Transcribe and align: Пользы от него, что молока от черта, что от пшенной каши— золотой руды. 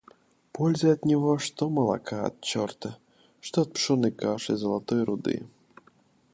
Пользы 0.51 0.89
от 0.93 1.05
него, 1.05 1.37
что 1.37 1.69
молока 1.69 2.25
от 2.25 2.41
черта, 2.41 2.97
что 3.39 3.61
от 3.61 3.73
пшенной 3.73 4.11
каши— 4.11 4.57
золотой 4.57 5.03
руды. 5.03 5.45